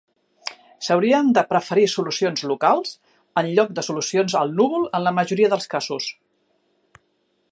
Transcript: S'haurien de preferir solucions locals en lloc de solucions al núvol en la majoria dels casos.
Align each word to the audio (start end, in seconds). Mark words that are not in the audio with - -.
S'haurien 0.85 1.27
de 1.37 1.43
preferir 1.51 1.83
solucions 1.95 2.41
locals 2.53 2.95
en 3.43 3.51
lloc 3.59 3.77
de 3.81 3.85
solucions 3.89 4.37
al 4.41 4.57
núvol 4.61 4.89
en 5.01 5.07
la 5.09 5.13
majoria 5.21 5.53
dels 5.55 5.71
casos. 5.75 6.11